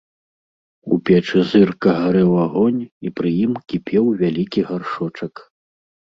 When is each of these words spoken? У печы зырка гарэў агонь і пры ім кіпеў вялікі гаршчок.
У 0.95 0.97
печы 1.09 1.43
зырка 1.49 1.91
гарэў 2.05 2.31
агонь 2.47 2.81
і 2.85 3.07
пры 3.21 3.29
ім 3.43 3.53
кіпеў 3.75 4.05
вялікі 4.25 4.61
гаршчок. 4.73 5.33